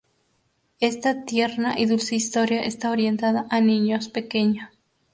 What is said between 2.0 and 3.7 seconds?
historia está orientada a